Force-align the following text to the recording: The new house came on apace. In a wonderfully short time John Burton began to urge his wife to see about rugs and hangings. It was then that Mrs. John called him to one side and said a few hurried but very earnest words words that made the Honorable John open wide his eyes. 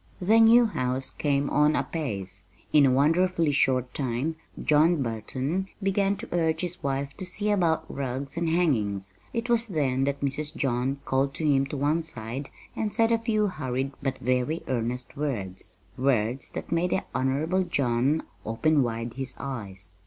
The 0.19 0.39
new 0.39 0.65
house 0.65 1.11
came 1.11 1.47
on 1.51 1.75
apace. 1.75 2.41
In 2.73 2.87
a 2.87 2.91
wonderfully 2.91 3.51
short 3.51 3.93
time 3.93 4.35
John 4.59 5.03
Burton 5.03 5.67
began 5.83 6.15
to 6.15 6.29
urge 6.31 6.61
his 6.61 6.81
wife 6.81 7.15
to 7.17 7.23
see 7.23 7.51
about 7.51 7.85
rugs 7.87 8.35
and 8.35 8.49
hangings. 8.49 9.13
It 9.31 9.47
was 9.47 9.67
then 9.67 10.05
that 10.05 10.21
Mrs. 10.21 10.55
John 10.57 10.97
called 11.05 11.37
him 11.37 11.67
to 11.67 11.77
one 11.77 12.01
side 12.01 12.49
and 12.75 12.91
said 12.95 13.11
a 13.11 13.19
few 13.19 13.45
hurried 13.45 13.91
but 14.01 14.17
very 14.17 14.63
earnest 14.67 15.15
words 15.15 15.75
words 15.99 16.49
that 16.53 16.71
made 16.71 16.89
the 16.89 17.03
Honorable 17.13 17.61
John 17.63 18.23
open 18.43 18.81
wide 18.81 19.13
his 19.13 19.35
eyes. 19.37 19.97